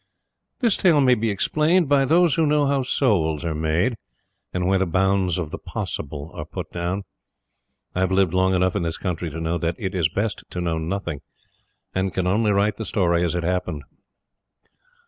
[0.61, 3.93] This tale may be explained by those who know how souls are made,
[4.51, 7.03] and where the bounds of the Possible are put down.
[7.93, 10.59] I have lived long enough in this country to know that it is best to
[10.59, 11.21] know nothing,
[11.93, 13.83] and can only write the story as it happened.